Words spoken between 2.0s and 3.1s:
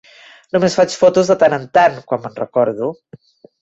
quan me'n recordo.